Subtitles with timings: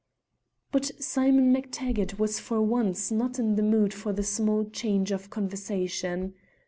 [0.71, 5.29] But Simon MacTaggart was for once not in the mood for the small change of
[5.29, 6.33] conversation.